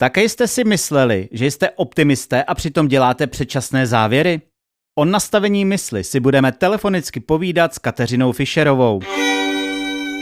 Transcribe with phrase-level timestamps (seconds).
[0.00, 4.40] Také jste si mysleli, že jste optimisté a přitom děláte předčasné závěry?
[4.98, 9.00] O nastavení mysli si budeme telefonicky povídat s Kateřinou Fischerovou.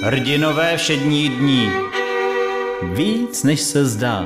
[0.02, 1.70] Hrdinové všední dní.
[2.94, 4.24] Víc, než se zdá.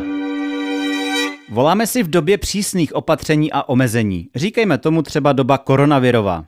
[1.48, 4.28] Voláme si v době přísných opatření a omezení.
[4.34, 6.44] Říkejme tomu třeba doba koronavirová.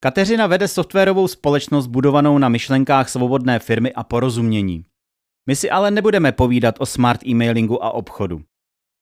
[0.00, 4.84] Kateřina vede softwarovou společnost budovanou na myšlenkách svobodné firmy a porozumění.
[5.46, 8.40] My si ale nebudeme povídat o smart e-mailingu a obchodu.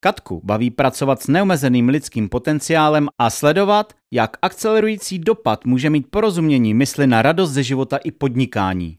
[0.00, 6.74] Katku baví pracovat s neomezeným lidským potenciálem a sledovat, jak akcelerující dopad může mít porozumění
[6.74, 8.98] mysli na radost ze života i podnikání.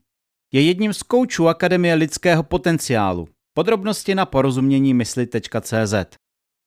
[0.54, 3.28] Je jedním z koučů Akademie lidského potenciálu.
[3.54, 5.94] Podrobnosti na porozumění mysli.cz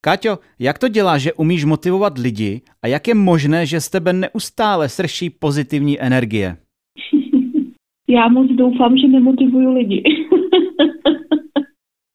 [0.04, 4.12] Káťo, jak to dělá, že umíš motivovat lidi a jak je možné, že z tebe
[4.12, 6.56] neustále srší pozitivní energie?
[8.08, 10.02] Já moc doufám, že nemotivuju lidi.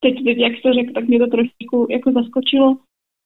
[0.03, 2.77] teď, teď, jak jsi řekl, tak mě to trošku jako zaskočilo.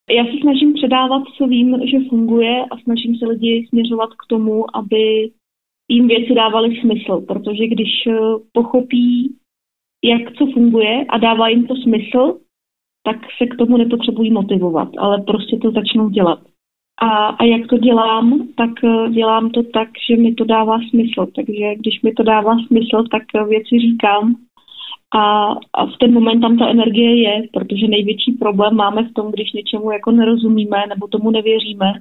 [0.09, 4.75] Já se snažím předávat, co vím, že funguje a snažím se lidi směřovat k tomu,
[4.75, 5.31] aby
[5.91, 8.13] jim věci dávaly smysl, protože když eh,
[8.51, 9.35] pochopí,
[10.05, 12.39] jak co funguje a dává jim to smysl,
[13.03, 16.39] tak se k tomu nepotřebují motivovat, ale prostě to začnou dělat.
[17.01, 21.25] A, a jak to dělám, tak eh, dělám to tak, že mi to dává smysl.
[21.35, 24.35] Takže když mi to dává smysl, tak eh, věci říkám
[25.15, 29.31] a, a v ten moment tam ta energie je, protože největší problém máme v tom,
[29.31, 31.93] když něčemu jako nerozumíme nebo tomu nevěříme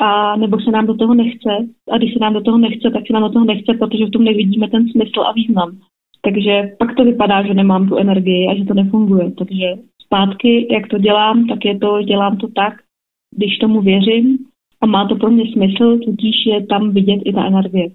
[0.00, 1.50] a nebo se nám do toho nechce.
[1.90, 4.10] A když se nám do toho nechce, tak se nám do toho nechce, protože v
[4.10, 5.78] tom nevidíme ten smysl a význam.
[6.22, 9.30] Takže pak to vypadá, že nemám tu energii a že to nefunguje.
[9.30, 9.66] Takže
[10.02, 12.74] zpátky, jak to dělám, tak je to, dělám to tak,
[13.36, 14.38] když tomu věřím
[14.80, 17.88] a má to pro mě smysl, tudíž je tam vidět i ta energie.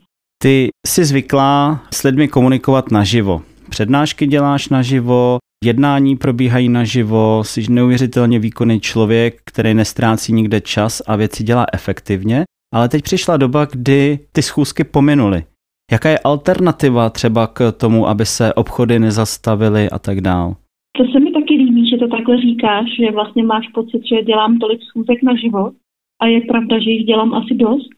[0.43, 3.41] Ty jsi zvyklá s lidmi komunikovat naživo.
[3.81, 11.15] Přednášky děláš naživo, jednání probíhají naživo, jsi neuvěřitelně výkonný člověk, který nestrácí nikde čas a
[11.15, 12.43] věci dělá efektivně,
[12.73, 15.43] ale teď přišla doba, kdy ty schůzky pominuly.
[15.91, 20.55] Jaká je alternativa třeba k tomu, aby se obchody nezastavily a tak dál?
[20.97, 24.57] To se mi taky líbí, že to takhle říkáš, že vlastně máš pocit, že dělám
[24.59, 25.73] tolik schůzek na život
[26.21, 27.95] a je pravda, že jich dělám asi dost.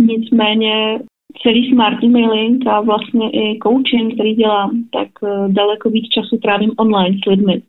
[0.00, 0.98] Nicméně
[1.42, 6.70] celý smart emailing a vlastně i coaching, který dělám, tak eh, daleko víc času trávím
[6.76, 7.62] online s lidmi.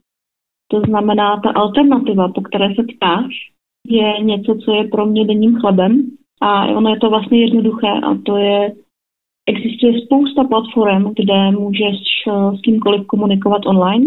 [0.72, 3.34] To znamená, ta alternativa, po které se ptáš,
[3.88, 8.16] je něco, co je pro mě denním chlebem a ono je to vlastně jednoduché a
[8.26, 8.74] to je,
[9.46, 11.98] existuje spousta platform, kde můžeš
[12.28, 14.06] eh, s kýmkoliv komunikovat online,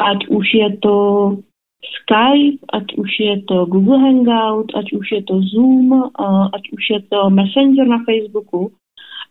[0.00, 1.36] ať už je to
[1.82, 6.10] Skype, ať už je to Google Hangout, ať už je to Zoom,
[6.54, 8.72] ať už je to Messenger na Facebooku,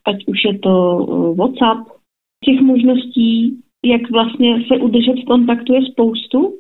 [0.06, 1.88] ať už je to uh, WhatsApp.
[2.45, 6.53] Těch možností, jak vlastně se udržet v kontaktu je spoustu,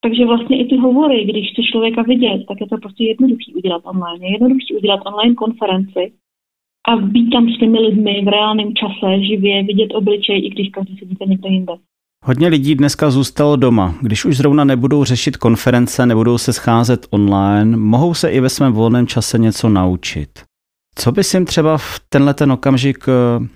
[0.00, 3.82] takže vlastně i ty hovory, když chce člověka vidět, tak je to prostě jednoduchý udělat
[3.84, 4.26] online.
[4.26, 6.12] Je jednoduchý udělat online konferenci
[6.88, 10.98] a být tam s těmi lidmi v reálném čase, živě, vidět obličej, i když každý
[10.98, 11.72] sedíte někde jinde.
[12.26, 13.94] Hodně lidí dneska zůstalo doma.
[14.02, 18.72] Když už zrovna nebudou řešit konference, nebudou se scházet online, mohou se i ve svém
[18.72, 20.28] volném čase něco naučit.
[20.94, 23.46] Co bys jim třeba v tenhle ten okamžik, eh,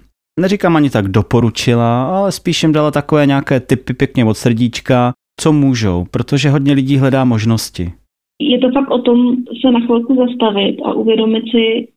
[0.41, 5.53] neříkám ani tak doporučila, ale spíš jim dala takové nějaké typy pěkně od srdíčka, co
[5.53, 7.93] můžou, protože hodně lidí hledá možnosti.
[8.41, 11.89] Je to fakt o tom se na chvilku zastavit a uvědomit si,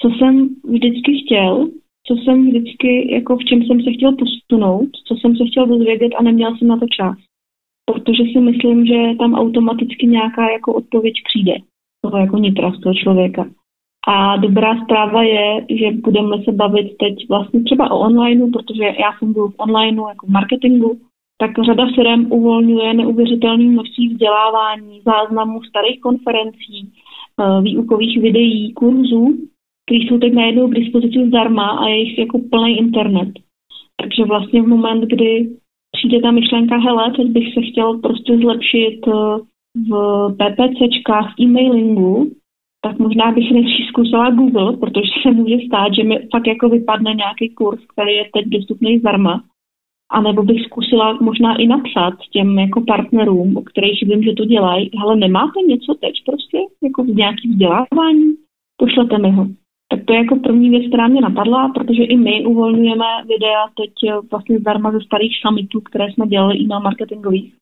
[0.00, 1.68] co jsem vždycky chtěl
[2.06, 6.12] co jsem vždycky, jako v čem jsem se chtěl posunout, co jsem se chtěl dozvědět
[6.18, 7.16] a neměl jsem na to čas.
[7.84, 11.54] Protože si myslím, že tam automaticky nějaká jako odpověď přijde
[12.02, 13.46] toho jako nitra z toho člověka.
[14.08, 19.12] A dobrá zpráva je, že budeme se bavit teď vlastně třeba o onlineu, protože já
[19.18, 20.98] funguji v onlineu jako v marketingu,
[21.38, 26.92] tak řada firm uvolňuje neuvěřitelné množství vzdělávání, záznamů starých konferencí,
[27.40, 29.38] eh, výukových videí, kurzů,
[29.90, 33.28] který jsou teď najednou k dispozici zdarma a je jich jako plný internet.
[34.00, 35.50] Takže vlastně v moment, kdy
[35.96, 39.12] přijde ta myšlenka, hele, teď bych se chtěl prostě zlepšit eh,
[39.90, 39.92] v
[40.38, 42.30] PPCčkách, v e-mailingu,
[42.84, 47.14] tak možná bych nejdřív zkusila Google, protože se může stát, že mi fakt jako vypadne
[47.14, 49.42] nějaký kurz, který je teď dostupný zdarma.
[50.10, 54.44] A nebo bych zkusila možná i napsat těm jako partnerům, o kterých vím, že to
[54.44, 58.24] dělají, ale nemáte něco teď prostě, jako v nějaký vzdělávání,
[58.76, 59.46] pošlete mi ho.
[59.92, 63.92] Tak to je jako první věc, která mě napadla, protože i my uvolňujeme videa teď
[64.08, 67.54] eh, vlastně zdarma ze starých summitů, které jsme dělali e-mail marketingových.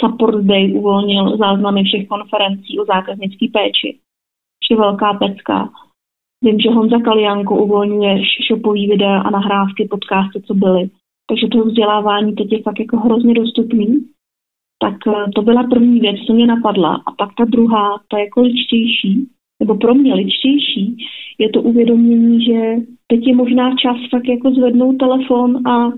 [0.00, 3.98] Support Day uvolnil záznamy všech konferencí o zákaznické péči.
[4.70, 5.70] Je velká pecka.
[6.44, 10.90] Vím, že Honza Kalianko uvolňuje shopový videa a nahrávky podcasty, co byly.
[11.28, 14.08] Takže to vzdělávání teď je fakt jako hrozně dostupný.
[14.82, 17.02] Tak eh, to byla první věc, co mě napadla.
[17.06, 19.28] A pak ta druhá, ta jako ličtější,
[19.60, 20.96] nebo pro mě ličtější,
[21.38, 22.76] je to uvědomění, že
[23.06, 25.92] teď je možná čas fakt jako zvednout telefon a,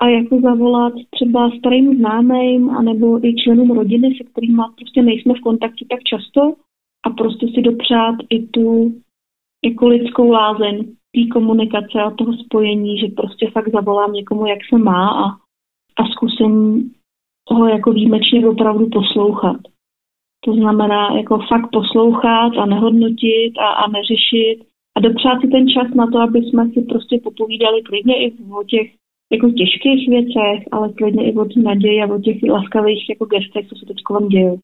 [0.00, 5.40] a jako zavolat třeba starým známým anebo i členům rodiny, se kterými prostě nejsme v
[5.40, 6.54] kontaktu tak často
[7.06, 8.94] a prostě si dopřát i tu
[9.64, 10.84] jako lidskou lázeň
[11.14, 15.28] té komunikace a toho spojení, že prostě fakt zavolám někomu, jak se má a,
[15.98, 16.90] a zkusím
[17.50, 19.56] ho jako výjimečně opravdu poslouchat.
[20.44, 24.58] To znamená jako fakt poslouchat a nehodnotit a, a neřešit
[24.96, 28.64] a dopřát si ten čas na to, aby jsme si prostě popovídali klidně i o
[28.64, 28.88] těch
[29.32, 33.68] jako těžkých věcech, ale klidně i o té naději a o těch laskavých jako gestech,
[33.68, 34.54] co se teď kolem děje.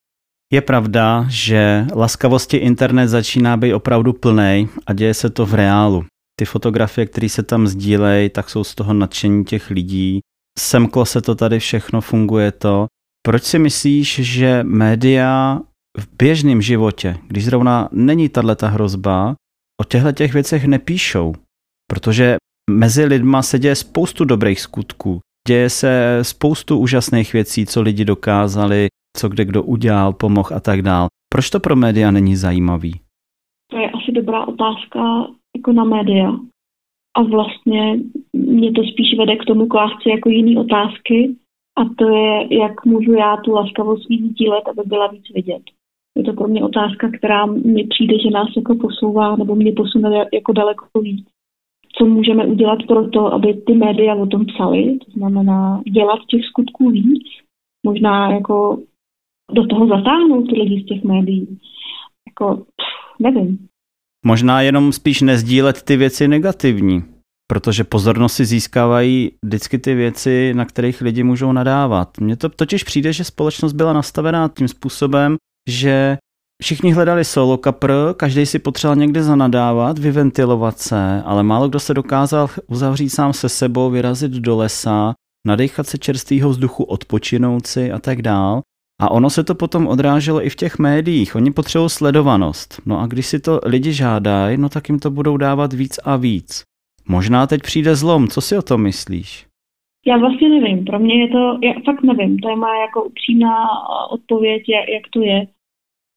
[0.53, 6.05] Je pravda, že laskavosti internet začíná být opravdu plný a děje se to v reálu.
[6.39, 10.21] Ty fotografie, které se tam sdílejí, tak jsou z toho nadšení těch lidí.
[10.59, 12.87] Semklo se to tady všechno, funguje to.
[13.23, 15.61] Proč si myslíš, že média
[15.99, 19.35] v běžném životě, když zrovna není tato hrozba,
[19.81, 21.33] o těchto těch věcech nepíšou?
[21.91, 22.37] Protože
[22.71, 25.21] mezi lidma se děje spoustu dobrých skutků.
[25.49, 30.83] Děje se spoustu úžasných věcí, co lidi dokázali, co kde kdo udělal, pomohl a tak
[30.83, 31.09] dál.
[31.33, 33.01] Proč to pro média není zajímavý?
[33.71, 35.01] To je asi dobrá otázka
[35.57, 36.33] jako na média.
[37.17, 37.99] A vlastně
[38.33, 41.37] mě to spíš vede k tomu klást jako jiný otázky
[41.79, 45.63] a to je, jak můžu já tu laskavost víc dílet, aby byla víc vidět.
[46.19, 50.27] Je to pro mě otázka, která mi přijde, že nás jako posouvá nebo mě posune
[50.33, 51.27] jako daleko víc.
[51.99, 56.45] Co můžeme udělat pro to, aby ty média o tom psali, to znamená dělat těch
[56.45, 57.23] skutků víc,
[57.87, 58.79] možná jako
[59.53, 61.59] do toho zatáhnout ty lidi z těch médií.
[62.29, 63.67] Jako, pff, nevím.
[64.27, 67.03] Možná jenom spíš nezdílet ty věci negativní,
[67.51, 72.09] protože pozornost si získávají vždycky ty věci, na kterých lidi můžou nadávat.
[72.21, 75.37] Mně to totiž přijde, že společnost byla nastavená tím způsobem,
[75.71, 76.19] že
[76.63, 81.95] všichni hledali solo kapr, každý si potřeboval někde zanadávat, vyventilovat se, ale málo kdo se
[81.95, 85.15] dokázal uzavřít sám se sebou, vyrazit do lesa,
[85.47, 88.61] nadechat se čerstvého vzduchu, odpočinout si a tak dál.
[89.01, 91.37] A ono se to potom odráželo i v těch médiích.
[91.37, 92.83] Oni potřebují sledovanost.
[92.87, 96.17] No a když si to lidi žádají, no tak jim to budou dávat víc a
[96.17, 96.63] víc.
[97.09, 98.29] Možná teď přijde zlom.
[98.29, 99.47] Co si o tom myslíš?
[100.07, 100.85] Já vlastně nevím.
[100.85, 102.39] Pro mě je to, já fakt nevím.
[102.39, 103.57] To je má jako upřímná
[104.11, 105.47] odpověď, jak to je.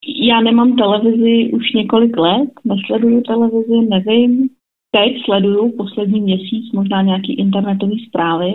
[0.08, 4.50] Já nemám televizi už několik let, nesleduju televizi, nevím.
[4.92, 8.54] Teď sleduju poslední měsíc možná nějaký internetový zprávy,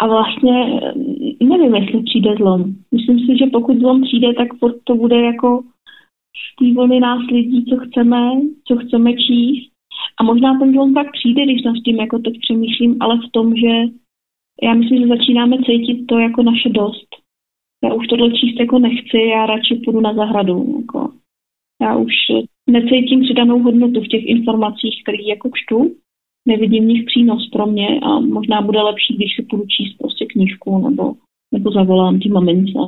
[0.00, 0.80] a vlastně
[1.42, 2.64] nevím, jestli přijde zlom.
[2.94, 4.48] Myslím si, že pokud zlom přijde, tak
[4.84, 5.62] to bude jako
[6.62, 8.30] z vlny nás lidí, co chceme,
[8.64, 9.72] co chceme číst.
[10.20, 13.56] A možná ten zlom tak přijde, když nad tím jako teď přemýšlím, ale v tom,
[13.56, 13.92] že
[14.62, 17.08] já myslím, že začínáme cítit to jako naše dost.
[17.86, 20.76] Já už tohle číst jako nechci, já radši půjdu na zahradu.
[20.80, 21.12] Jako.
[21.82, 22.12] Já už
[22.70, 25.94] necítím přidanou hodnotu v těch informacích, které jako čtu
[26.48, 30.26] nevidím v nich přínos pro mě a možná bude lepší, když si půjdu číst prostě
[30.26, 31.14] knížku nebo,
[31.54, 32.78] nebo zavolám tí mamince.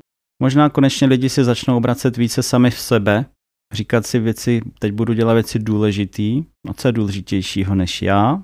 [0.43, 3.25] Možná konečně lidi si začnou obracet více sami v sebe,
[3.73, 8.43] říkat si věci, teď budu dělat věci důležitý, a co je důležitějšího než já,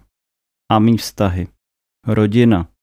[0.73, 1.47] a mý vztahy.
[2.07, 2.74] Rodina.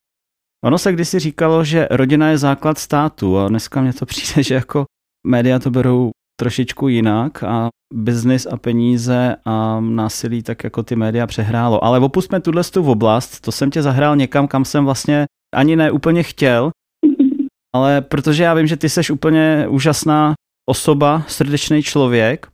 [0.65, 4.55] Ono se kdysi říkalo, že rodina je základ státu a dneska mně to přijde, že
[4.55, 4.85] jako
[5.27, 11.27] média to berou trošičku jinak a biznis a peníze a násilí tak jako ty média
[11.27, 11.83] přehrálo.
[11.83, 15.91] Ale opustme tuhle tu oblast, to jsem tě zahrál někam, kam jsem vlastně ani ne
[15.91, 16.71] úplně chtěl,
[17.75, 20.33] ale protože já vím, že ty seš úplně úžasná
[20.69, 22.47] osoba, srdečný člověk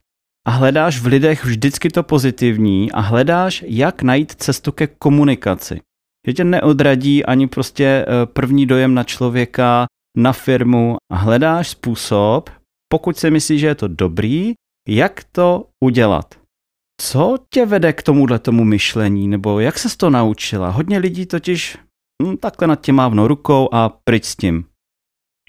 [0.48, 5.82] a hledáš v lidech vždycky to pozitivní a hledáš, jak najít cestu ke komunikaci.
[6.28, 9.86] Že tě neodradí ani prostě eh, první dojem na člověka,
[10.18, 12.50] na firmu a hledáš způsob,
[12.90, 14.54] pokud si myslíš, že je to dobrý,
[14.88, 16.26] jak to udělat?
[17.02, 20.70] Co tě vede k tomuhle tomu myšlení, nebo jak se to naučila?
[20.70, 21.78] Hodně lidí totiž
[22.24, 24.64] hm, takhle nad tím mávnou rukou a pryč s tím.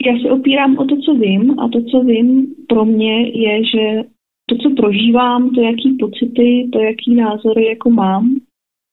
[0.07, 4.09] Já se opírám o to, co vím a to, co vím pro mě je, že
[4.49, 8.37] to, co prožívám, to, jaký pocity, to, jaký názory jako mám,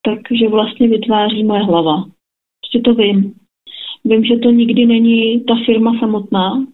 [0.06, 2.06] takže vlastně vytváří moje hlava.
[2.62, 3.34] Prostě to vím.
[4.06, 6.68] Vím, že to nikdy není ta firma samotná,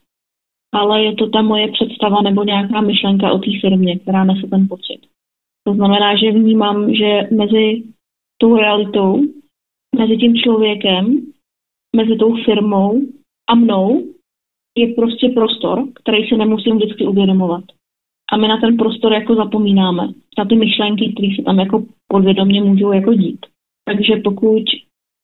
[0.73, 4.67] ale je to ta moje představa nebo nějaká myšlenka o té firmě, která nese ten
[4.67, 4.99] pocit.
[5.67, 7.83] To znamená, že vnímám, že mezi
[8.37, 9.21] tou realitou,
[9.97, 11.31] mezi tím člověkem,
[11.95, 13.01] mezi tou firmou
[13.49, 14.03] a mnou
[14.77, 17.63] je prostě prostor, který se nemusím vždycky uvědomovat.
[18.31, 20.07] A my na ten prostor jako zapomínáme.
[20.37, 23.39] Na ty myšlenky, které se tam jako podvědomě můžou jako dít.
[23.85, 24.63] Takže pokud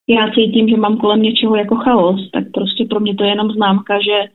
[0.08, 3.50] já cítím, že mám kolem něčeho jako chaos, tak prostě pro mě to je jenom
[3.50, 4.28] známka, že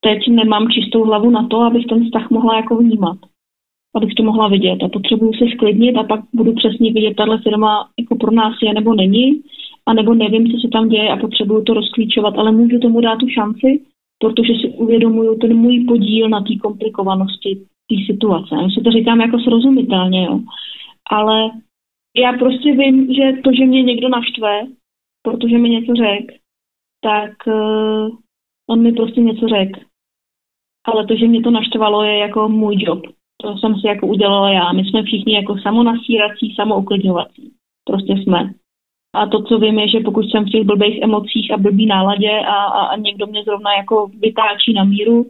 [0.00, 3.18] teď nemám čistou hlavu na to, abych ten vztah mohla jako vnímat.
[3.96, 4.82] Abych to mohla vidět.
[4.82, 8.74] A potřebuju se sklidnit a pak budu přesně vidět, tahle firma jako pro nás je
[8.74, 9.42] nebo není,
[9.86, 13.16] a nebo nevím, co se tam děje a potřebuju to rozklíčovat, ale můžu tomu dát
[13.16, 13.82] tu šanci,
[14.18, 18.54] protože si uvědomuju ten můj podíl na té komplikovanosti té situace.
[18.54, 20.40] Já si to říkám jako srozumitelně, jo.
[21.10, 21.50] Ale
[22.16, 24.66] já prostě vím, že to, že mě někdo naštve,
[25.22, 26.32] protože mi něco řek,
[27.00, 28.08] tak uh,
[28.70, 29.80] on mi prostě něco řekl.
[30.86, 33.02] Ale to, že mě to naštvalo, je jako můj job.
[33.42, 34.72] To jsem si jako udělala já.
[34.72, 37.52] My jsme všichni jako samonasírací, samouklidňovací.
[37.84, 38.52] Prostě jsme.
[39.14, 42.30] A to, co vím, je, že pokud jsem v těch blbých emocích a blbý náladě
[42.30, 45.26] a, a, a někdo mě zrovna jako vytáčí na míru,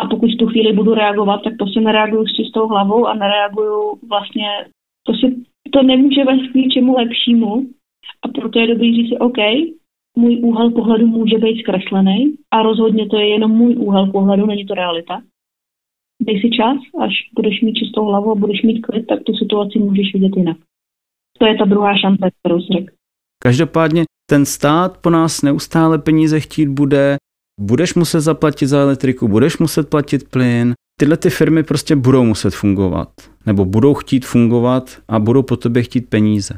[0.00, 3.98] a pokud v tu chvíli budu reagovat, tak prostě nereaguju s čistou hlavou a nereaguju
[4.08, 4.46] vlastně,
[5.06, 5.36] to, si,
[5.72, 7.66] to nemůže vést k ničemu lepšímu.
[8.22, 9.38] A proto je dobrý říct si, OK,
[10.16, 14.66] můj úhel pohledu může být zkreslený a rozhodně to je jenom můj úhel pohledu, není
[14.66, 15.22] to realita.
[16.22, 19.78] Dej si čas, až budeš mít čistou hlavu a budeš mít klid, tak tu situaci
[19.78, 20.56] můžeš vidět jinak.
[21.38, 22.94] To je ta druhá šance, kterou jsi řekl.
[23.42, 27.16] Každopádně ten stát po nás neustále peníze chtít bude,
[27.60, 32.54] budeš muset zaplatit za elektriku, budeš muset platit plyn, tyhle ty firmy prostě budou muset
[32.54, 33.08] fungovat,
[33.46, 36.54] nebo budou chtít fungovat a budou po tobě chtít peníze.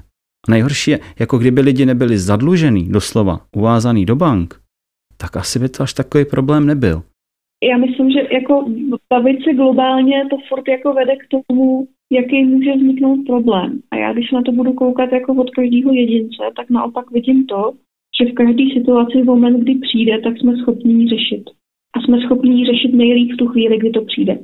[0.48, 4.60] A nejhorší je, jako kdyby lidi nebyli zadlužený, doslova, uvázaný do bank,
[5.16, 7.02] tak asi by to až takový problém nebyl.
[7.70, 8.64] Já myslím, že jako
[9.10, 13.80] bavit se globálně to furt jako vede k tomu, jaký může vzniknout problém.
[13.90, 17.72] A já, když na to budu koukat jako od každého jedince, tak naopak vidím to,
[18.20, 21.44] že v každé situaci v moment, kdy přijde, tak jsme schopni ji řešit.
[21.96, 24.38] A jsme schopni ji řešit nejlíp v tu chvíli, kdy to přijde.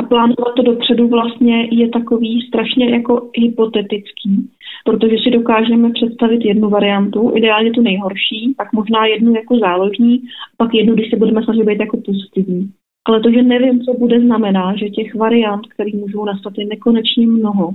[0.00, 4.50] A plánovat to dopředu vlastně je takový strašně jako hypotetický,
[4.84, 10.22] protože si dokážeme představit jednu variantu, ideálně tu nejhorší, pak možná jednu jako záložní,
[10.56, 12.70] pak jednu, když se budeme snažit být jako pozitivní.
[13.04, 17.26] Ale to, že nevím, co bude, znamená, že těch variant, které můžou nastat, je nekonečně
[17.26, 17.74] mnoho.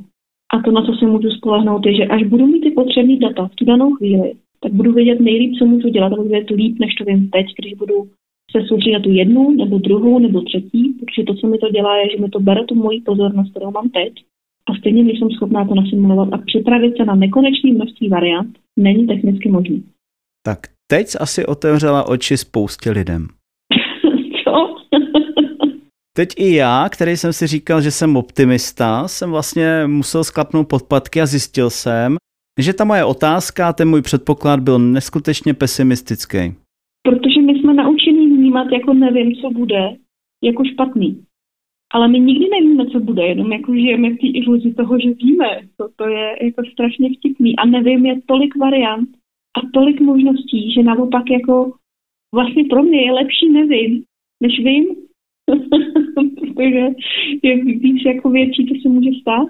[0.53, 3.47] A to, na co se můžu spolehnout, je, že až budu mít ty potřebné data
[3.47, 6.79] v tu danou chvíli, tak budu vědět nejlíp, co můžu dělat, a budu vědět líp,
[6.79, 8.09] než to vím teď, když budu
[8.51, 11.97] se soustředit na tu jednu, nebo druhou, nebo třetí, protože to, co mi to dělá,
[11.97, 14.13] je, že mi to bere tu moji pozornost, kterou mám teď,
[14.69, 19.49] a stejně nejsem schopná to nasimulovat a připravit se na nekonečné množství variant není technicky
[19.49, 19.83] možný.
[20.45, 23.27] Tak teď asi otevřela oči spoustě lidem.
[24.43, 24.75] Co?
[26.17, 31.21] Teď i já, který jsem si říkal, že jsem optimista, jsem vlastně musel sklapnout podpatky
[31.21, 32.17] a zjistil jsem,
[32.57, 36.37] že ta moje otázka, ten můj předpoklad byl neskutečně pesimistický.
[37.03, 39.95] Protože my jsme naučení vnímat jako nevím, co bude,
[40.43, 41.23] jako špatný.
[41.93, 45.61] Ale my nikdy nevíme, co bude, jenom jako žijeme v té iluzi toho, že víme.
[45.77, 47.55] To, to je jako strašně vtipný.
[47.55, 49.09] A nevím, je tolik variant
[49.57, 51.71] a tolik možností, že naopak jako
[52.33, 54.03] vlastně pro mě je lepší nevím,
[54.43, 54.85] než vím.
[56.39, 56.87] Protože
[57.43, 59.47] je víc jako věcí, to se může stát.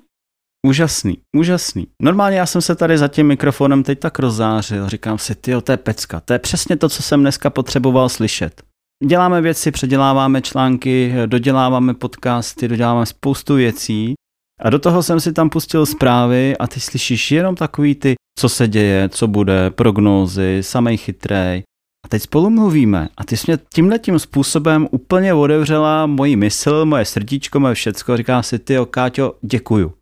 [0.67, 1.88] Úžasný, úžasný.
[2.01, 5.71] Normálně já jsem se tady za tím mikrofonem teď tak rozzářil, říkám si, ty to
[5.71, 8.62] je pecka, to je přesně to, co jsem dneska potřeboval slyšet.
[9.05, 14.13] Děláme věci, předěláváme články, doděláváme podcasty, doděláváme spoustu věcí
[14.62, 18.50] a do toho jsem si tam pustil zprávy a ty slyšíš jenom takový ty, co
[18.50, 21.63] se děje, co bude, prognózy, samej chytrej.
[22.05, 27.05] A teď spolu mluvíme a ty jsi mě tímhletím způsobem úplně otevřela moji mysl, moje
[27.05, 28.17] srdíčko, moje všecko.
[28.17, 29.93] Říká si, ty Káťo, děkuju.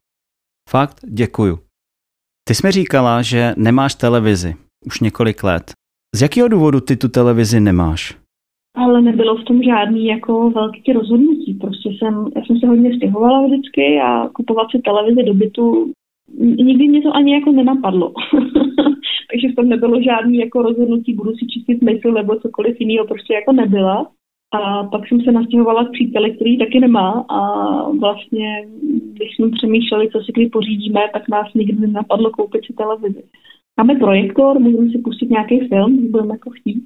[0.69, 1.59] Fakt děkuju.
[2.47, 4.53] Ty jsi mi říkala, že nemáš televizi
[4.85, 5.71] už několik let.
[6.15, 8.17] Z jakého důvodu ty tu televizi nemáš?
[8.75, 11.53] Ale nebylo v tom žádný jako velký rozhodnutí.
[11.53, 15.93] Prostě jsem, já jsem se hodně stěhovala vždycky a kupovat si televizi do bytu,
[16.39, 18.13] nikdy mě to ani jako nenapadlo.
[19.31, 23.33] Takže v tom nebylo žádný jako rozhodnutí, budu si čistit mysl nebo cokoliv jiného, prostě
[23.33, 24.11] jako nebyla.
[24.53, 27.39] A pak jsem se nastěhovala k příteli, který taky nemá a
[27.89, 28.67] vlastně,
[29.13, 33.23] když jsme přemýšleli, co si kdy pořídíme, tak nás nikdy nenapadlo koupit si televizi.
[33.77, 36.83] Máme projektor, můžeme si pustit nějaký film, když budeme jako chtít.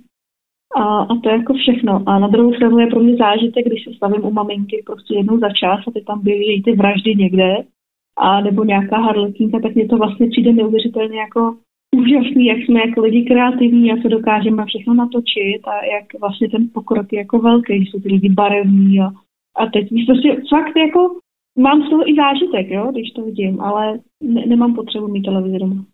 [0.75, 2.03] A, a to je jako všechno.
[2.05, 5.39] A na druhou stranu je pro mě zážitek, když se stavím u maminky prostě jednou
[5.39, 7.55] za čas a ty tam běží ty vraždy někde,
[8.17, 11.55] a nebo nějaká harletínka, tak mě to vlastně přijde neuvěřitelně jako
[11.95, 16.69] úžasný, jak jsme jako lidi kreativní, jak se dokážeme všechno natočit a jak vlastně ten
[16.73, 19.05] pokrok je jako velký, jsou ty lidi barevní a,
[19.57, 20.99] a teď prostě fakt jako
[21.59, 25.59] mám z toho i zážitek, jo, když to vidím, ale ne, nemám potřebu mít televizi
[25.59, 25.85] doma.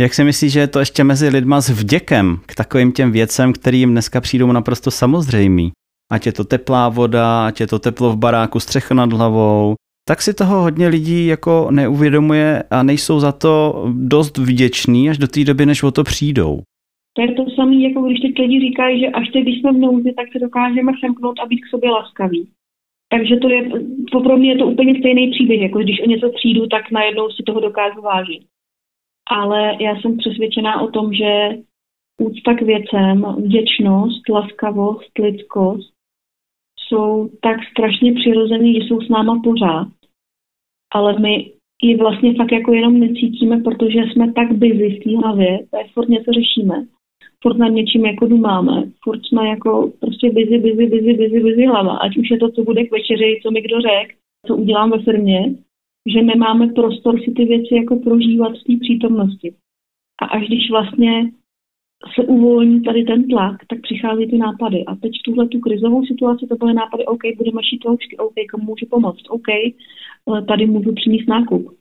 [0.00, 3.52] Jak si myslíš, že je to ještě mezi lidma s vděkem k takovým těm věcem,
[3.52, 5.72] kterým dneska přijdou naprosto samozřejmý?
[6.12, 9.74] Ať je to teplá voda, ať je to teplo v baráku, střecha nad hlavou,
[10.10, 15.28] tak si toho hodně lidí jako neuvědomuje a nejsou za to dost vděční až do
[15.28, 16.60] té doby, než o to přijdou.
[17.16, 19.78] To je to samé, jako když teď lidi říkají, že až teď, když jsme v
[19.78, 22.48] nouzi, tak se dokážeme semknout a být k sobě laskaví.
[23.12, 23.70] Takže to je,
[24.24, 27.42] pro mě je to úplně stejný příběh, jako když o něco přijdu, tak najednou si
[27.46, 28.42] toho dokážu vážit.
[29.30, 31.48] Ale já jsem přesvědčená o tom, že
[32.20, 35.92] úcta k věcem, vděčnost, laskavost, lidskost
[36.88, 39.99] jsou tak strašně přirozený, že jsou s náma pořád.
[40.94, 45.48] Ale my ji vlastně fakt jako jenom necítíme, protože jsme tak busy v té hlavě,
[45.48, 46.86] je furt něco řešíme,
[47.42, 51.96] furt nad něčím jako dumáme, furt jsme jako prostě busy, busy, busy, busy, busy hlava,
[51.96, 54.14] ať už je to, co bude k večeři, co mi kdo řek,
[54.46, 55.54] co udělám ve firmě,
[56.12, 59.54] že nemáme prostor si ty věci jako prožívat v té přítomnosti.
[60.22, 61.30] A až když vlastně
[62.14, 64.84] se uvolní tady ten tlak, tak přichází ty nápady.
[64.84, 68.64] A teď tuhle tu krizovou situaci to byly nápady, OK, budeme šít loučky, OK, komu
[68.64, 69.46] můžu pomoct, OK,
[70.48, 71.76] tady můžu přinést nákup.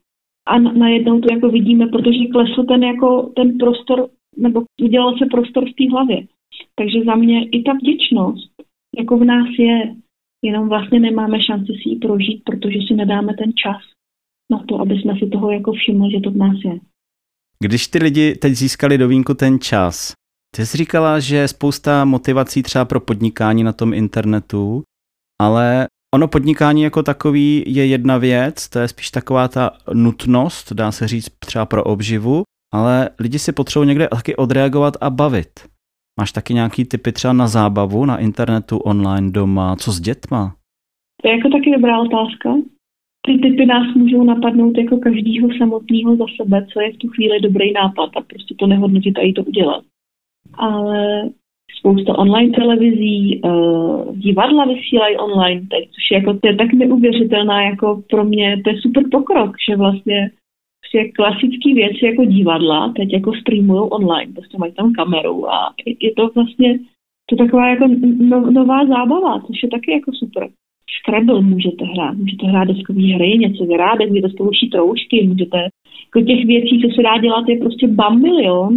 [0.48, 5.70] A najednou to jako vidíme, protože klesl ten jako ten prostor, nebo udělal se prostor
[5.70, 6.28] v té hlavě.
[6.76, 8.52] Takže za mě i ta vděčnost,
[8.98, 9.96] jako v nás je,
[10.44, 13.82] jenom vlastně nemáme šanci si ji prožít, protože si nedáme ten čas
[14.52, 16.80] na to, aby jsme si toho jako všimli, že to v nás je.
[17.64, 20.14] Když ty lidi teď získali do vínku ten čas,
[20.56, 24.84] ty jsi říkala, že je spousta motivací třeba pro podnikání na tom internetu,
[25.42, 30.92] ale ono podnikání jako takový je jedna věc, to je spíš taková ta nutnost, dá
[30.92, 35.60] se říct třeba pro obživu, ale lidi si potřebují někde taky odreagovat a bavit.
[36.20, 40.56] Máš taky nějaký typy třeba na zábavu na internetu, online, doma, co s dětma?
[41.22, 42.50] To je jako taky dobrá otázka
[43.30, 47.40] ty typy nás můžou napadnout jako každýho samotného za sebe, co je v tu chvíli
[47.40, 49.84] dobrý nápad a prostě to nehodnotit a i to udělat.
[50.54, 51.30] Ale
[51.80, 57.62] spousta online televizí, uh, divadla vysílají online teď, což je, jako, to je tak neuvěřitelná
[57.62, 60.32] jako pro mě, to je super pokrok, že vlastně
[60.82, 66.14] prostě klasické věci jako divadla teď jako streamují online, prostě mají tam kameru a je
[66.14, 66.80] to vlastně
[67.30, 70.50] to taková jako no, nová zábava, což je taky jako super.
[70.98, 75.58] Scrabble můžete hrát, můžete hrát deskové hry, něco vyrábět, můžete spolu troušky, můžete,
[76.06, 78.76] jako těch věcí, co se dá dělat, je prostě bambilion,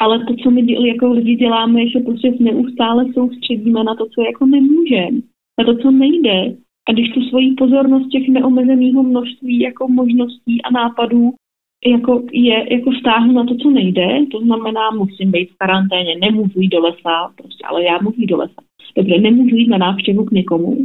[0.00, 4.06] ale to, co my děli, jako lidi děláme, je, že prostě neustále soustředíme na to,
[4.06, 5.18] co jako nemůžeme,
[5.58, 6.56] na to, co nejde.
[6.88, 11.30] A když tu svoji pozornost těch neomezeného množství jako možností a nápadů
[11.86, 16.60] jako je jako stáhnu na to, co nejde, to znamená, musím být v karanténě, nemůžu
[16.60, 18.62] jít do lesa, prostě, ale já můžu jít do lesa.
[18.96, 20.76] Dobře, nemůžu jít na návštěvu k někomu,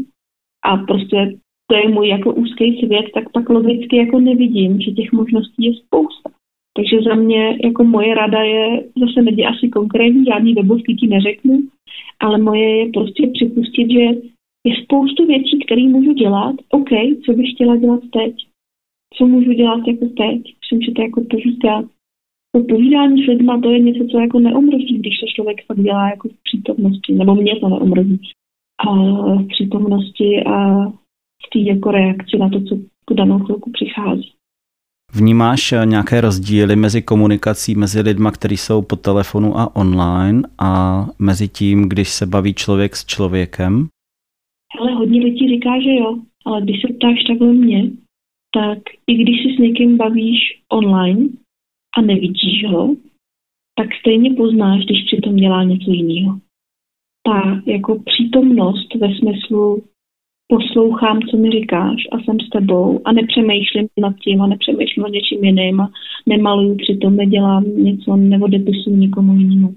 [0.68, 1.38] a prostě
[1.70, 5.74] to je můj jako úzký svět, tak pak logicky jako nevidím, že těch možností je
[5.74, 6.30] spousta.
[6.78, 11.64] Takže za mě jako moje rada je, zase není asi konkrétní, žádný webovky ti neřeknu,
[12.20, 14.00] ale moje je prostě připustit, že
[14.68, 16.56] je spoustu věcí, které můžu dělat.
[16.70, 16.90] OK,
[17.26, 18.36] co bych chtěla dělat teď?
[19.18, 20.42] Co můžu dělat jako teď?
[20.62, 21.86] Myslím, že to jako povídat.
[22.56, 26.10] To povídání s lidma, to je něco, co jako neomrzí, když to člověk fakt dělá
[26.10, 28.20] jako v přítomnosti, nebo mě to neomrzí
[28.78, 28.94] a
[29.36, 30.88] v přítomnosti a
[31.46, 34.32] v té jako reakci na to, co k danou chvilku přichází.
[35.14, 41.04] Vnímáš eh, nějaké rozdíly mezi komunikací mezi lidma, kteří jsou po telefonu a online a
[41.20, 43.88] mezi tím, když se baví člověk s člověkem?
[44.80, 47.90] Ale hodně lidí říká, že jo, ale když se ptáš takhle mě,
[48.54, 50.40] tak i když si s někým bavíš
[50.72, 51.30] online
[51.98, 52.96] a nevidíš ho,
[53.76, 56.40] tak stejně poznáš, když přitom dělá něco jiného
[57.28, 59.84] ta jako přítomnost ve smyslu
[60.48, 65.08] poslouchám, co mi říkáš a jsem s tebou a nepřemýšlím nad tím a nepřemýšlím o
[65.08, 65.90] něčím jiným a
[66.26, 69.76] nemaluju přitom, nedělám něco nebo depisuju nikomu jinému.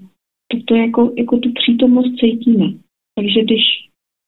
[0.51, 2.65] Tak to jako, jako tu přítomnost cítíme.
[3.15, 3.61] Takže když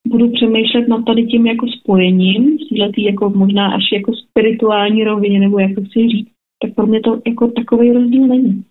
[0.07, 5.59] budu přemýšlet nad tady tím jako spojením, v jako možná až jako spirituální rovině, nebo
[5.59, 6.31] jak to chci říct,
[6.61, 8.63] tak pro mě to jako takový rozdíl není.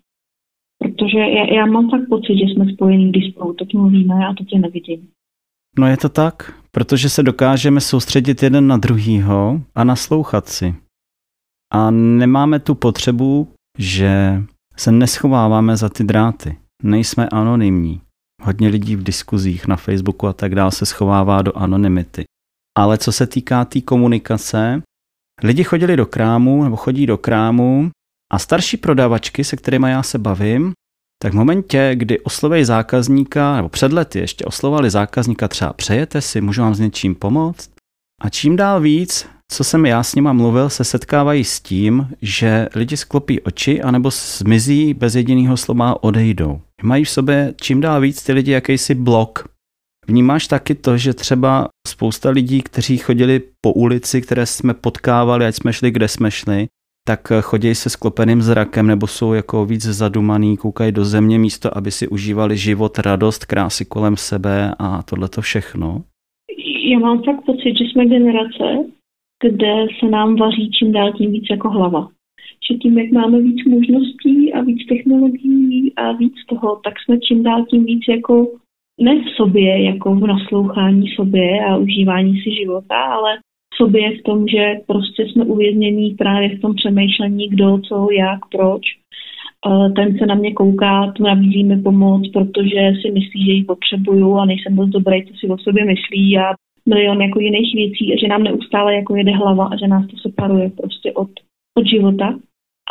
[0.83, 4.45] Protože já, já mám tak pocit, že jsme spojení, když spolu teď mluvíme a to
[4.45, 5.09] tě nevidím.
[5.79, 10.75] No je to tak, protože se dokážeme soustředit jeden na druhýho a naslouchat si.
[11.73, 14.43] A nemáme tu potřebu, že
[14.77, 16.57] se neschováváme za ty dráty.
[16.83, 18.01] Nejsme anonymní.
[18.43, 22.25] Hodně lidí v diskuzích na Facebooku a tak dále se schovává do anonymity.
[22.79, 24.83] Ale co se týká té tý komunikace,
[25.43, 27.91] lidi chodili do krámu nebo chodí do krámu
[28.33, 30.73] a starší prodavačky, se kterými já se bavím,
[31.23, 36.41] tak v momentě, kdy osloví zákazníka, nebo před lety ještě oslovali zákazníka třeba přejete si,
[36.41, 37.71] můžu vám s něčím pomoct?
[38.23, 42.69] A čím dál víc, co jsem já s nima mluvil, se setkávají s tím, že
[42.75, 46.61] lidi sklopí oči anebo zmizí bez jediného slova odejdou.
[46.83, 49.49] Mají v sobě čím dál víc ty lidi jakýsi blok.
[50.07, 55.55] Vnímáš taky to, že třeba spousta lidí, kteří chodili po ulici, které jsme potkávali, ať
[55.55, 56.69] jsme šli, kde jsme šli,
[57.09, 61.91] tak chodí se sklopeným zrakem nebo jsou jako víc zadumaný, koukají do země místo, aby
[61.91, 66.03] si užívali život, radost, krásy kolem sebe a tohle to všechno?
[66.93, 68.89] Já mám fakt pocit, že jsme generace,
[69.45, 72.09] kde se nám vaří čím dál tím víc jako hlava.
[72.71, 77.43] Že tím, jak máme víc možností a víc technologií a víc toho, tak jsme čím
[77.43, 78.49] dál tím víc jako
[79.01, 83.39] ne v sobě, jako v naslouchání sobě a užívání si života, ale
[83.77, 88.83] sobě v tom, že prostě jsme uvěznění právě v tom přemýšlení, kdo, co, jak, proč.
[89.97, 94.35] Ten se na mě kouká, tu nabízí mi pomoc, protože si myslí, že ji potřebuju
[94.35, 96.55] a nejsem dost dobrý, co si o sobě myslí a
[96.89, 100.71] milion jako jiných věcí že nám neustále jako jede hlava a že nás to separuje
[100.71, 101.31] prostě od,
[101.79, 102.39] od života.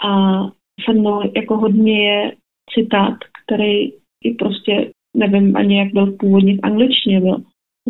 [0.05, 0.41] A
[0.85, 2.31] se mnou jako hodně je
[2.73, 3.91] citát, který
[4.23, 7.43] je prostě nevím ani jak byl původně v angličtině byl.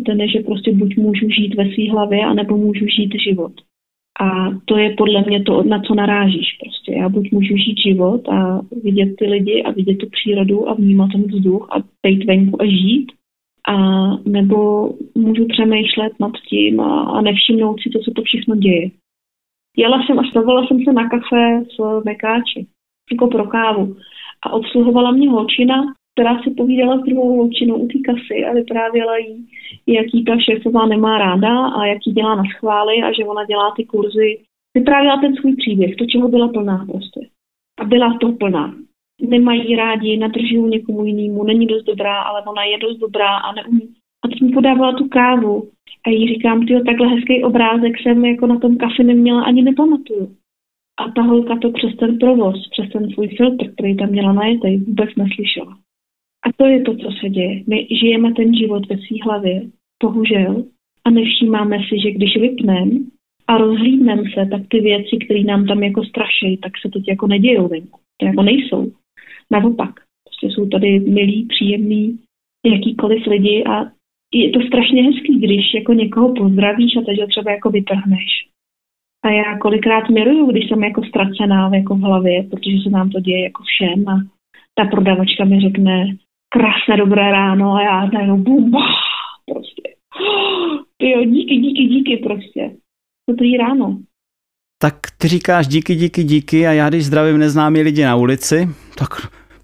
[0.06, 3.52] Ten je, že prostě buď můžu žít ve své hlavě, anebo můžu žít život.
[4.20, 6.92] A to je podle mě to, na co narážíš prostě.
[6.92, 11.08] Já buď můžu žít život a vidět ty lidi a vidět tu přírodu a vnímat
[11.12, 13.12] ten vzduch a být venku a žít,
[13.68, 13.76] a
[14.16, 18.90] nebo můžu přemýšlet nad tím a, a nevšimnout si to, co to všechno děje.
[19.76, 22.66] Jela jsem a stavovala jsem se na kafe s mekáči,
[23.12, 23.96] jako pro kávu.
[24.46, 29.16] A obsluhovala mě holčina, která si povídala s druhou holčinou u té kasy a vyprávěla
[29.16, 29.46] jí,
[29.86, 33.84] jaký ta šéfová nemá ráda a jaký dělá na schvály a že ona dělá ty
[33.84, 34.40] kurzy.
[34.74, 37.20] Vyprávěla ten svůj příběh, to, čeho byla plná prostě.
[37.80, 38.74] A byla to plná.
[39.20, 43.88] Nemají rádi, nadržují někomu jinému, není dost dobrá, ale ona je dost dobrá a neumí.
[44.24, 45.68] A teď mi podávala tu kávu
[46.06, 50.36] a jí říkám, ty takhle hezký obrázek jsem jako na tom kafe neměla ani nepamatuju.
[51.00, 54.78] A ta holka to přes ten provoz, přes ten svůj filtr, který tam měla najetej,
[54.78, 55.78] vůbec neslyšela.
[56.46, 57.62] A to je to, co se děje.
[57.66, 59.62] My žijeme ten život ve své hlavě,
[60.02, 60.64] bohužel,
[61.04, 62.90] a nevšímáme si, že když vypneme
[63.46, 67.26] a rozhlídneme se, tak ty věci, které nám tam jako straší, tak se teď jako
[67.26, 68.00] nedějou venku.
[68.16, 68.92] To jako nejsou.
[69.50, 69.94] Naopak.
[70.24, 72.18] Prostě jsou tady milí, příjemní,
[72.66, 73.84] jakýkoliv lidi a
[74.34, 78.28] je to strašně hezký, když jako někoho pozdravíš a teď ho třeba jako vytrhneš.
[79.24, 83.20] A já kolikrát miluju, když jsem jako ztracená jako v hlavě, protože se nám to
[83.20, 84.20] děje jako všem a
[84.74, 86.16] ta prodavačka mi řekne,
[86.52, 88.72] krásné dobré ráno a já najednou bum,
[89.52, 89.82] prostě.
[91.02, 92.76] Jo, díky, díky, díky prostě.
[93.30, 93.98] Dobrý ráno.
[94.82, 99.08] Tak ty říkáš díky, díky, díky a já když zdravím neznámí lidi na ulici, tak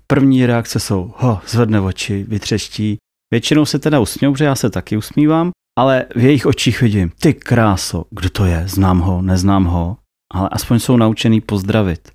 [0.06, 2.96] první reakce jsou, ho, zvedne oči, vytřeští.
[3.32, 7.34] Většinou se teda usmějou, protože já se taky usmívám, ale v jejich očích vidím, ty
[7.34, 9.96] kráso, kdo to je, znám ho, neznám ho,
[10.34, 12.08] ale aspoň jsou naučený pozdravit.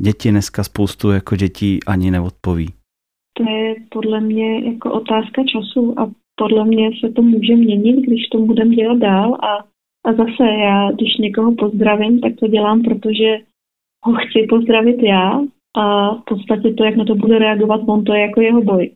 [0.00, 2.79] Děti dneska spoustu jako dětí ani neodpoví
[3.40, 8.28] to je podle mě jako otázka času a podle mě se to může měnit, když
[8.28, 9.64] to budeme dělat dál a,
[10.04, 13.38] a zase já, když někoho pozdravím, tak to dělám, protože
[14.04, 15.40] ho chci pozdravit já
[15.76, 18.90] a v podstatě to, jak na to bude reagovat on, to je jako jeho boj.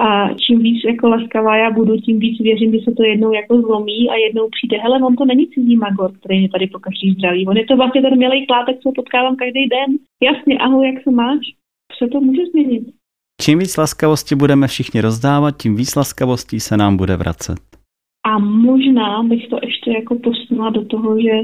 [0.00, 3.60] A čím víc jako laskavá já budu, tím víc věřím, že se to jednou jako
[3.60, 4.78] zlomí a jednou přijde.
[4.82, 7.46] Hele, on to není cizí magor, který mě tady po každý zdraví.
[7.46, 9.98] On je to vlastně ten milý klátek, co potkávám každý den.
[10.22, 11.40] Jasně, ahoj, jak se máš?
[11.98, 12.95] Se to může změnit.
[13.46, 17.58] Čím víc laskavosti budeme všichni rozdávat, tím víc laskavostí se nám bude vracet.
[18.24, 21.34] A možná bych to ještě jako posunula do toho, že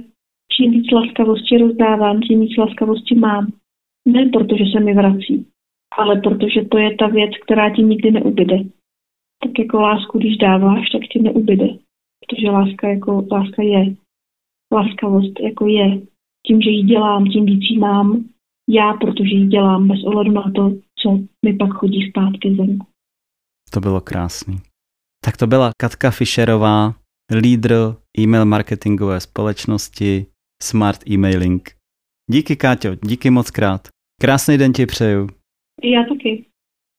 [0.53, 3.47] čím víc laskavosti rozdávám, tím víc laskavosti mám.
[4.09, 5.47] Ne protože se mi vrací,
[5.99, 8.59] ale protože to je ta věc, která ti nikdy neubyde.
[9.43, 11.69] Tak jako lásku, když dáváš, tak ti neubyde.
[12.21, 13.95] Protože láska, jako, láska je.
[14.73, 16.01] Láskavost jako je.
[16.47, 18.25] Tím, že ji dělám, tím víc ji mám.
[18.69, 22.87] Já, protože ji dělám bez ohledu na to, co mi pak chodí zpátky zvenku.
[23.71, 24.61] To bylo krásný.
[25.25, 26.95] Tak to byla Katka Fischerová,
[27.41, 27.75] lídr
[28.19, 30.27] e-mail marketingové společnosti
[30.63, 31.77] Smart Emailing.
[32.31, 33.89] Díky, Káťo, díky moc krát.
[34.21, 35.29] Krásný den ti přeju.
[35.83, 36.47] Já taky.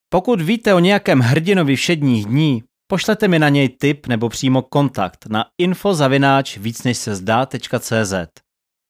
[0.09, 5.25] Pokud víte o nějakém hrdinovi všedních dní, pošlete mi na něj tip nebo přímo kontakt
[5.29, 8.13] na infozavináč víc než se zdá.cz.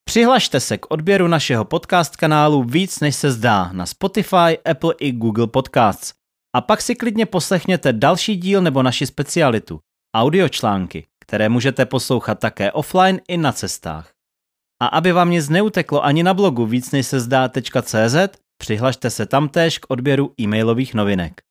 [0.05, 5.11] Přihlašte se k odběru našeho podcast kanálu Víc než se zdá na Spotify, Apple i
[5.11, 6.13] Google Podcasts.
[6.55, 9.79] A pak si klidně poslechněte další díl nebo naši specialitu,
[10.15, 14.11] audiočlánky, které můžete poslouchat také offline i na cestách.
[14.81, 18.15] A aby vám nic neuteklo ani na blogu víc než se zdá.cz,
[18.57, 21.41] přihlašte se tamtéž k odběru e-mailových novinek.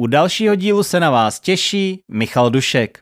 [0.00, 3.00] U dalšího dílu se na vás těší Michal Dušek.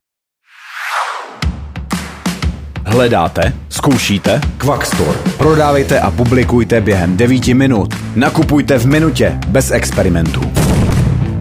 [2.88, 3.52] Hledáte?
[3.68, 4.40] Zkoušíte?
[4.58, 5.18] Quackstore.
[5.38, 7.94] Prodávejte a publikujte během 9 minut.
[8.16, 10.40] Nakupujte v minutě, bez experimentů.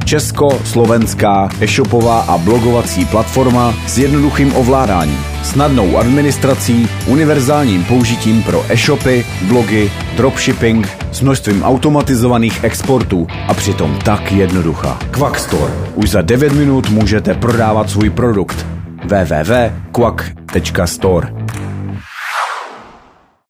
[0.05, 9.91] Česko-slovenská e-shopová a blogovací platforma s jednoduchým ovládáním, snadnou administrací, univerzálním použitím pro e-shopy, blogy,
[10.17, 14.99] dropshipping, s množstvím automatizovaných exportů a přitom tak jednoduchá.
[15.11, 15.73] Quackstore.
[15.95, 18.76] Už za 9 minut můžete prodávat svůj produkt.
[19.05, 21.66] www.quack.store